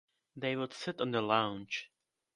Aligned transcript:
They 0.35 0.55
would 0.55 0.73
sit 0.73 0.99
on 0.99 1.11
the 1.11 1.21
lounge. 1.21 1.91